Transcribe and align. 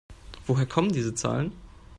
Woher 0.47 0.65
kommen 0.65 0.91
diese 0.91 1.13
Zahlen? 1.13 1.51